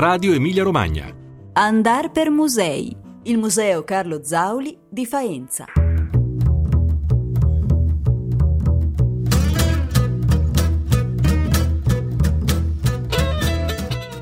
Radio 0.00 0.32
Emilia 0.32 0.62
Romagna. 0.62 1.14
Andar 1.52 2.10
per 2.10 2.30
musei. 2.30 2.96
Il 3.24 3.36
Museo 3.36 3.84
Carlo 3.84 4.24
Zauli 4.24 4.74
di 4.88 5.04
Faenza. 5.04 5.66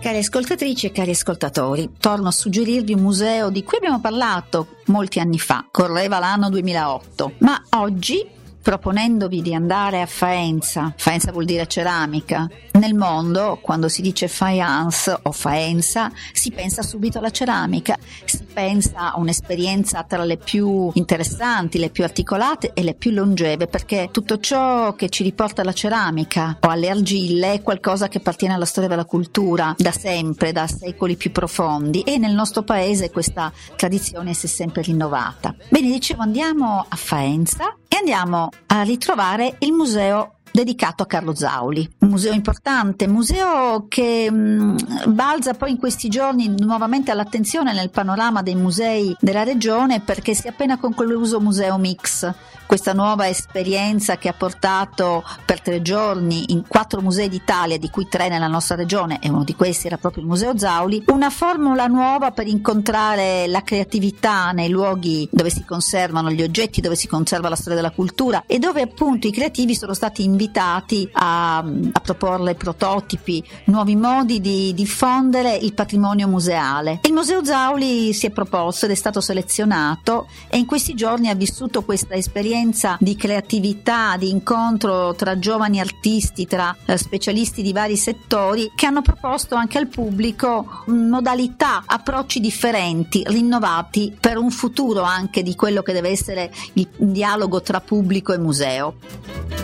Cari 0.01 0.19
ascoltatrici 0.19 0.87
e 0.87 0.91
cari 0.91 1.13
ascoltatori, 1.13 1.91
torno 2.01 2.27
a 2.27 2.33
suggerirvi 2.33 2.95
un 2.95 3.01
museo 3.01 3.49
di 3.51 3.63
cui 3.63 3.77
abbiamo 3.77 4.01
parlato 4.01 4.79
molti 4.87 5.21
anni 5.21 5.39
fa, 5.39 5.65
correva 5.71 6.19
l'anno 6.19 6.51
2008, 6.51 7.35
ma 7.39 7.63
oggi 7.77 8.27
proponendovi 8.63 9.43
di 9.43 9.55
andare 9.55 10.01
a 10.01 10.07
Faenza, 10.07 10.93
Faenza 10.97 11.33
vuol 11.33 11.45
dire 11.45 11.67
ceramica, 11.67 12.49
nel 12.73 12.95
mondo 12.95 13.59
quando 13.61 13.89
si 13.89 14.03
dice 14.03 14.29
faience 14.29 15.19
o 15.23 15.33
Faenza 15.33 16.13
si 16.33 16.51
pensa 16.51 16.83
subito 16.83 17.19
alla 17.19 17.31
ceramica, 17.31 17.97
si 18.25 18.45
pensa 18.53 19.13
a 19.13 19.19
un'esperienza 19.19 20.05
tra 20.05 20.25
le 20.25 20.37
più 20.37 20.91
interessanti, 20.95 21.79
le 21.79 21.91
più 21.91 22.05
articolate 22.05 22.73
e 22.75 22.83
le 22.83 22.95
più 22.95 23.11
longeve 23.11 23.67
perché 23.67 24.09
tutto 24.13 24.39
ciò 24.39 24.95
che 24.95 25.09
ci 25.09 25.23
riporta 25.23 25.63
alla 25.63 25.73
ceramica 25.73 26.59
o 26.61 26.69
alle 26.69 26.91
argille 26.91 27.55
è 27.55 27.63
qualcosa 27.63 28.09
che 28.09 28.19
appartiene 28.19 28.55
alla 28.55 28.65
storia 28.65 28.89
della 28.89 29.05
cultura 29.05 29.75
da 29.77 29.93
sempre, 29.93 30.53
da 30.53 30.67
secoli 30.67 31.17
più 31.17 31.33
profondi 31.33 32.03
e 32.03 32.19
nel 32.19 32.35
nostro 32.35 32.63
paese 32.63 33.11
questa 33.11 33.53
tradizione 33.77 34.35
si 34.35 34.47
è 34.47 34.49
sempre 34.49 34.83
rinnovata. 34.83 35.55
Bene, 35.69 35.91
dicevo 35.91 36.23
andiamo 36.23 36.85
a 36.89 36.97
Faenza 36.97 37.75
andiamo 37.99 38.51
a 38.67 38.83
ritrovare 38.83 39.57
il 39.59 39.73
museo 39.73 40.37
dedicato 40.53 41.03
a 41.03 41.07
Carlo 41.07 41.35
Zauli, 41.35 41.97
museo 42.09 42.33
importante, 42.33 43.07
museo 43.07 43.87
che 43.89 44.31
mh, 44.31 45.13
balza 45.13 45.55
poi 45.55 45.71
in 45.71 45.79
questi 45.79 46.09
giorni 46.09 46.53
nuovamente 46.59 47.11
all'attenzione 47.11 47.73
nel 47.73 47.91
panorama 47.91 48.43
dei 48.43 48.55
musei 48.55 49.17
della 49.21 49.45
regione 49.45 50.01
perché 50.01 50.35
si 50.35 50.47
è 50.47 50.51
appena 50.51 50.79
concluso 50.79 51.41
Museo 51.41 51.79
Mix, 51.79 52.33
questa 52.67 52.93
nuova 52.93 53.29
esperienza 53.29 54.19
che 54.19 54.29
ha 54.29 54.35
portato 54.35 55.25
per 55.47 55.63
tre 55.63 55.81
giorni 55.81 56.53
in 56.53 56.65
quattro 56.67 57.01
musei 57.01 57.31
d'Italia, 57.31 57.79
di 57.79 57.89
cui 57.89 58.09
tre 58.09 58.29
nella 58.29 58.47
nostra 58.47 58.77
regione, 58.77 59.19
e 59.21 59.31
uno 59.31 59.43
di 59.43 59.55
questi 59.55 59.87
era 59.87 59.97
proprio 59.97 60.23
il 60.23 60.29
Museo 60.29 60.57
Zauli, 60.57 61.05
una 61.07 61.31
formula 61.31 61.87
nuova 61.87 62.31
per 62.31 62.47
incontrare 62.47 63.47
la 63.47 63.63
creatività 63.63 64.51
nei 64.53 64.69
luoghi 64.69 65.27
dove 65.33 65.49
si 65.49 65.65
conservano 65.65 66.31
gli 66.31 66.43
oggetti, 66.43 66.83
dove 66.83 66.95
si 66.95 67.07
conserva 67.09 67.49
la 67.49 67.57
storia 67.57 67.77
della 67.77 67.91
cultura 67.91 68.43
e 68.47 68.59
dove 68.59 68.83
appunto 68.83 69.27
i 69.27 69.33
creativi 69.33 69.75
sono 69.75 69.95
stati 69.95 70.23
invitati 70.23 71.09
a 71.13 71.65
proporre 72.01 72.55
prototipi, 72.55 73.43
nuovi 73.65 73.97
modi 73.97 74.41
di 74.41 74.73
diffondere 74.75 75.55
il 75.55 75.75
patrimonio 75.75 76.29
museale. 76.29 77.01
Il 77.03 77.13
Museo 77.13 77.45
Zauli 77.45 78.13
si 78.13 78.27
è 78.27 78.31
proposto 78.31 78.87
ed 78.87 78.93
è 78.93 78.95
stato 78.95 79.21
selezionato 79.21 80.29
e 80.49 80.59
in 80.59 80.67
questi 80.67 80.95
giorni 80.95 81.29
ha 81.29 81.35
vissuto 81.35 81.83
questa 81.83 82.15
esperienza 82.15 82.37
esperienza 82.39 82.97
di 83.01 83.17
creatività, 83.17 84.17
di 84.17 84.31
incontro 84.31 85.15
tra 85.15 85.39
giovani 85.39 85.81
artisti, 85.81 86.47
tra 86.47 86.75
eh, 86.87 86.97
specialisti 86.97 87.63
di 87.63 87.73
vari 87.73 87.97
settori 87.97 88.71
che 88.75 88.87
hanno 88.87 89.03
proposto 89.03 89.55
anche 89.55 89.79
al 89.79 89.89
pubblico 89.89 90.85
modalità, 90.87 91.83
approcci 91.85 92.41
differenti, 92.41 93.23
rinnovati 93.27 94.17
per 94.19 94.39
un 94.39 94.51
futuro 94.51 95.03
anche 95.03 95.43
di 95.43 95.55
quello 95.55 95.83
che 95.83 95.93
deve 95.93 96.11
essere 96.11 96.51
il 96.75 96.89
dialogo 96.97 97.61
tra 97.61 97.81
pubblico 97.81 98.33
e 98.33 98.39
museo. 98.39 99.58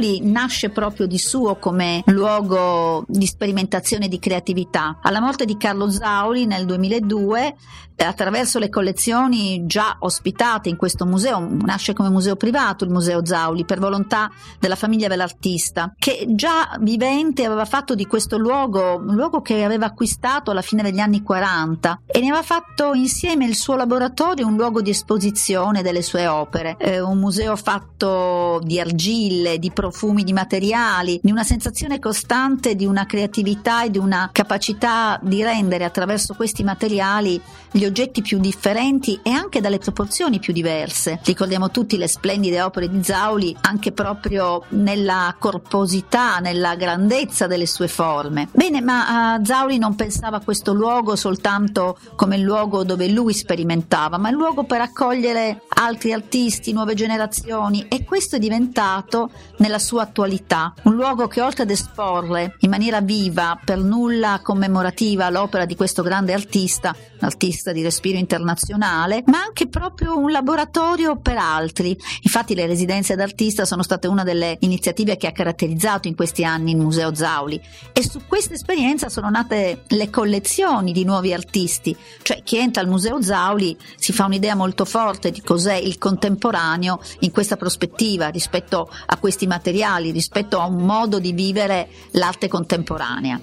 Zauli 0.00 0.20
nasce 0.22 0.70
proprio 0.70 1.06
di 1.06 1.18
suo 1.18 1.56
come 1.56 2.02
luogo 2.06 3.04
di 3.06 3.26
sperimentazione 3.26 4.08
di 4.08 4.18
creatività. 4.18 4.98
Alla 5.02 5.20
morte 5.20 5.44
di 5.44 5.58
Carlo 5.58 5.90
Zauli 5.90 6.46
nel 6.46 6.64
2002, 6.64 7.54
attraverso 7.96 8.58
le 8.58 8.70
collezioni 8.70 9.66
già 9.66 9.96
ospitate 10.00 10.70
in 10.70 10.76
questo 10.76 11.04
museo, 11.04 11.46
nasce 11.62 11.92
come 11.92 12.08
museo 12.08 12.36
privato 12.36 12.84
il 12.84 12.90
Museo 12.90 13.24
Zauli 13.24 13.64
per 13.64 13.78
volontà 13.78 14.30
della 14.58 14.74
famiglia 14.74 15.08
dell'artista, 15.08 15.92
che 15.98 16.24
già 16.30 16.76
vivente 16.80 17.44
aveva 17.44 17.66
fatto 17.66 17.94
di 17.94 18.06
questo 18.06 18.38
luogo 18.38 18.96
un 18.96 19.14
luogo 19.14 19.42
che 19.42 19.64
aveva 19.64 19.86
acquistato 19.86 20.50
alla 20.50 20.62
fine 20.62 20.82
degli 20.82 20.98
anni 20.98 21.22
40 21.22 22.02
e 22.06 22.20
ne 22.20 22.28
aveva 22.28 22.42
fatto 22.42 22.94
insieme 22.94 23.44
il 23.44 23.54
suo 23.54 23.76
laboratorio 23.76 24.46
un 24.46 24.56
luogo 24.56 24.80
di 24.80 24.90
esposizione 24.90 25.82
delle 25.82 26.02
sue 26.02 26.26
opere, 26.26 26.76
eh, 26.78 27.00
un 27.00 27.18
museo 27.18 27.54
fatto 27.56 28.60
di 28.62 28.80
argille, 28.80 29.58
di 29.58 29.70
profumi, 29.90 30.22
di 30.22 30.32
materiali, 30.32 31.18
di 31.20 31.32
una 31.32 31.42
sensazione 31.42 31.98
costante 31.98 32.76
di 32.76 32.86
una 32.86 33.06
creatività 33.06 33.82
e 33.84 33.90
di 33.90 33.98
una 33.98 34.30
capacità 34.32 35.18
di 35.20 35.42
rendere 35.42 35.84
attraverso 35.84 36.34
questi 36.34 36.62
materiali 36.62 37.40
gli 37.72 37.84
oggetti 37.84 38.22
più 38.22 38.38
differenti 38.38 39.18
e 39.22 39.30
anche 39.30 39.60
dalle 39.60 39.78
proporzioni 39.78 40.38
più 40.38 40.52
diverse. 40.52 41.20
Ricordiamo 41.24 41.70
tutti 41.70 41.96
le 41.96 42.08
splendide 42.08 42.62
opere 42.62 42.88
di 42.88 43.02
Zauli 43.02 43.56
anche 43.62 43.92
proprio 43.92 44.64
nella 44.70 45.34
corposità, 45.38 46.38
nella 46.38 46.76
grandezza 46.76 47.46
delle 47.46 47.66
sue 47.66 47.88
forme. 47.88 48.48
Bene, 48.52 48.80
ma 48.80 49.34
uh, 49.34 49.44
Zauli 49.44 49.78
non 49.78 49.96
pensava 49.96 50.38
a 50.38 50.40
questo 50.40 50.72
luogo 50.72 51.16
soltanto 51.16 51.98
come 52.14 52.36
il 52.36 52.42
luogo 52.42 52.84
dove 52.84 53.08
lui 53.08 53.34
sperimentava, 53.34 54.18
ma 54.18 54.28
il 54.28 54.36
luogo 54.36 54.64
per 54.64 54.80
accogliere 54.80 55.62
altri 55.68 56.12
artisti, 56.12 56.72
nuove 56.72 56.94
generazioni 56.94 57.86
e 57.88 58.04
questo 58.04 58.36
è 58.36 58.38
diventato 58.38 59.30
nella 59.58 59.78
sua 59.80 60.02
attualità, 60.02 60.72
un 60.84 60.94
luogo 60.94 61.26
che 61.26 61.40
oltre 61.40 61.64
ad 61.64 61.70
esporre 61.70 62.56
in 62.60 62.70
maniera 62.70 63.00
viva, 63.00 63.58
per 63.62 63.78
nulla 63.78 64.40
commemorativa, 64.42 65.28
l'opera 65.30 65.64
di 65.64 65.74
questo 65.74 66.02
grande 66.02 66.32
artista, 66.32 66.94
un 66.94 67.26
artista 67.26 67.72
di 67.72 67.82
respiro 67.82 68.18
internazionale, 68.18 69.24
ma 69.26 69.42
anche 69.42 69.66
proprio 69.66 70.16
un 70.16 70.30
laboratorio 70.30 71.16
per 71.16 71.38
altri. 71.38 71.98
Infatti 72.22 72.54
le 72.54 72.66
residenze 72.66 73.16
d'artista 73.16 73.64
sono 73.64 73.82
state 73.82 74.06
una 74.06 74.22
delle 74.22 74.56
iniziative 74.60 75.16
che 75.16 75.26
ha 75.26 75.32
caratterizzato 75.32 76.06
in 76.06 76.14
questi 76.14 76.44
anni 76.44 76.72
il 76.72 76.76
Museo 76.76 77.14
Zauli 77.14 77.60
e 77.92 78.02
su 78.02 78.20
questa 78.26 78.54
esperienza 78.54 79.08
sono 79.08 79.30
nate 79.30 79.82
le 79.88 80.10
collezioni 80.10 80.92
di 80.92 81.04
nuovi 81.04 81.32
artisti, 81.32 81.96
cioè 82.22 82.42
chi 82.42 82.58
entra 82.58 82.82
al 82.82 82.88
Museo 82.88 83.22
Zauli 83.22 83.76
si 83.96 84.12
fa 84.12 84.26
un'idea 84.26 84.54
molto 84.54 84.84
forte 84.84 85.30
di 85.30 85.40
cos'è 85.40 85.74
il 85.74 85.98
contemporaneo 85.98 87.00
in 87.20 87.30
questa 87.30 87.56
prospettiva 87.56 88.28
rispetto 88.28 88.90
a 89.06 89.16
questi 89.16 89.46
materiali, 89.46 89.68
rispetto 90.10 90.58
a 90.58 90.66
un 90.66 90.84
modo 90.84 91.18
di 91.18 91.32
vivere 91.32 91.88
l'arte 92.12 92.48
contemporanea. 92.48 93.40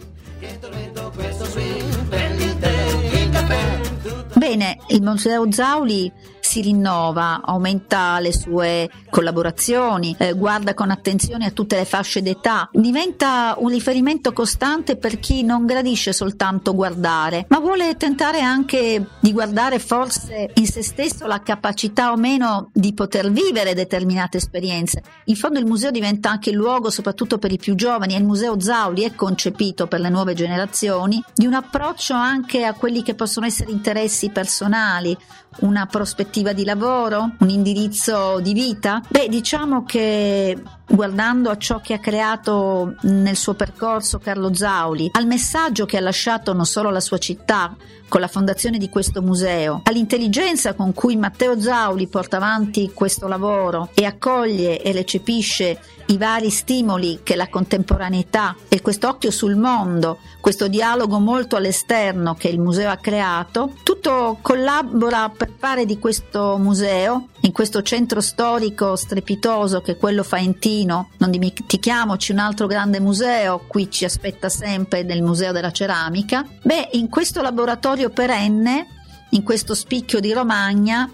Bene, 4.34 4.78
il 4.90 5.02
Museo 5.02 5.52
Zauli 5.52 6.12
si 6.58 6.62
rinnova, 6.62 7.42
aumenta 7.44 8.20
le 8.20 8.34
sue 8.34 8.90
collaborazioni, 9.12 10.16
eh, 10.18 10.34
guarda 10.34 10.74
con 10.74 10.90
attenzione 10.90 11.46
a 11.46 11.52
tutte 11.52 11.76
le 11.76 11.86
fasce 11.86 12.24
d'età, 12.24 12.68
diventa 12.74 13.56
un 13.60 13.70
riferimento 13.70 14.34
costante 14.34 14.98
per 14.98 15.20
chi 15.20 15.44
non 15.44 15.68
gradisce 15.68 16.14
soltanto 16.14 16.74
guardare, 16.74 17.46
ma 17.50 17.60
vuole 17.60 17.96
tentare 17.96 18.42
anche 18.42 19.08
di 19.20 19.32
guardare 19.32 19.78
forse 19.78 20.50
in 20.56 20.66
se 20.66 20.82
stesso 20.82 21.28
la 21.28 21.44
capacità 21.44 22.12
o 22.12 22.18
meno 22.18 22.72
di 22.74 22.94
poter 22.96 23.30
vivere 23.30 23.76
determinate 23.76 24.38
esperienze. 24.38 25.04
In 25.26 25.36
fondo 25.36 25.60
il 25.60 25.66
museo 25.66 25.92
diventa 25.92 26.32
anche 26.32 26.50
il 26.50 26.56
luogo, 26.56 26.90
soprattutto 26.90 27.38
per 27.38 27.52
i 27.52 27.58
più 27.58 27.76
giovani, 27.76 28.16
e 28.16 28.18
il 28.18 28.26
Museo 28.26 28.60
Zauli 28.60 29.04
è 29.04 29.14
concepito 29.14 29.86
per 29.86 30.00
le 30.00 30.10
nuove 30.10 30.34
generazioni, 30.34 31.24
di 31.36 31.46
un 31.46 31.54
approccio 31.54 32.16
anche 32.16 32.66
a 32.66 32.74
quelli 32.74 33.04
che 33.04 33.14
possono 33.14 33.46
essere 33.46 33.70
interessi 33.70 34.30
personali, 34.30 35.16
una 35.60 35.86
prospettiva 35.86 36.47
di 36.54 36.64
lavoro, 36.64 37.32
un 37.40 37.50
indirizzo 37.50 38.40
di 38.42 38.54
vita? 38.54 39.02
Beh, 39.08 39.28
diciamo 39.30 39.84
che 39.84 40.58
guardando 40.88 41.50
a 41.50 41.58
ciò 41.58 41.82
che 41.82 41.94
ha 41.94 42.00
creato 42.00 42.96
nel 43.02 43.36
suo 43.36 43.54
percorso 43.54 44.20
Carlo 44.20 44.54
Zauli, 44.54 45.10
al 45.14 45.28
messaggio 45.28 45.86
che 45.86 45.98
ha 45.98 46.02
lasciato 46.02 46.54
non 46.54 46.66
solo 46.66 46.90
alla 46.90 47.02
sua 47.02 47.18
città 47.18 47.76
con 48.08 48.22
la 48.22 48.28
fondazione 48.28 48.78
di 48.78 48.90
questo 48.90 49.22
museo, 49.22 49.82
all'intelligenza 49.84 50.74
con 50.74 50.94
cui 50.94 51.18
Matteo 51.18 51.60
Zauli 51.60 52.08
porta 52.08 52.38
avanti 52.38 52.92
questo 52.94 53.28
lavoro 53.28 53.90
e 53.94 54.06
accoglie 54.06 54.82
e 54.82 54.92
recepisce 54.94 55.80
i 56.08 56.18
vari 56.18 56.50
stimoli 56.50 57.20
che 57.24 57.36
la 57.36 57.50
contemporaneità 57.50 58.56
e 58.70 58.82
questo 58.82 59.10
occhio 59.10 59.30
sul 59.30 59.58
mondo, 59.58 60.20
questo 60.40 60.70
dialogo 60.70 61.20
molto 61.20 61.58
all'esterno 61.58 62.34
che 62.36 62.48
il 62.48 62.60
museo 62.60 62.90
ha 62.90 62.96
creato, 62.96 63.74
tutto 63.84 64.38
collabora 64.42 65.30
per 65.30 65.52
fare 65.58 65.86
di 65.86 66.00
questo 66.00 66.58
museo, 66.58 67.28
in 67.48 67.54
questo 67.54 67.82
centro 67.82 68.20
storico 68.20 68.98
strepitoso 68.98 69.80
che 69.80 69.94
è 69.94 69.98
quello 69.98 70.22
faentino, 70.22 71.12
non 71.18 71.32
dimentichiamoci 71.32 72.34
un 72.34 72.40
altro 72.40 72.68
grande 72.68 73.00
museo, 73.00 73.64
qui 73.68 73.90
ci 73.90 74.04
aspetta 74.04 74.50
sempre 74.50 75.04
nel 75.04 75.24
Museo 75.24 75.54
della 75.54 75.72
Ceramica, 75.72 76.46
beh, 76.62 76.90
in 76.94 77.08
questo 77.10 77.42
laboratorio 77.42 78.10
perenne, 78.10 78.88
in 79.32 79.44
questo 79.44 79.74
spicchio 79.74 80.20
di 80.20 80.34
Romagna, 80.34 81.10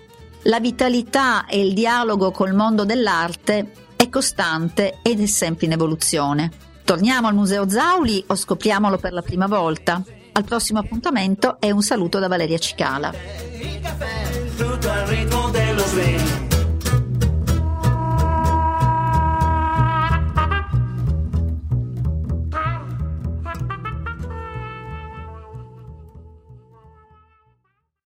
la 0.45 0.59
vitalità 0.59 1.45
e 1.45 1.63
il 1.63 1.73
dialogo 1.73 2.31
col 2.31 2.53
mondo 2.53 2.83
dell'arte 2.83 3.71
è 3.95 4.09
costante 4.09 4.99
ed 5.03 5.21
è 5.21 5.27
sempre 5.27 5.67
in 5.67 5.73
evoluzione. 5.73 6.51
Torniamo 6.83 7.27
al 7.27 7.35
Museo 7.35 7.69
Zauli 7.69 8.23
o 8.27 8.35
scopriamolo 8.35 8.97
per 8.97 9.13
la 9.13 9.21
prima 9.21 9.45
volta? 9.45 10.03
Al 10.31 10.43
prossimo 10.43 10.79
appuntamento 10.79 11.57
e 11.59 11.71
un 11.71 11.83
saluto 11.83 12.17
da 12.17 12.27
Valeria 12.27 12.57
Cicala. 12.57 13.52